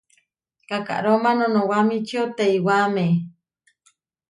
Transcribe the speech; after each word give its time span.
Kaʼkaróma 0.69 1.31
noʼnowamíčio 1.39 2.23
teiwáme. 2.37 3.05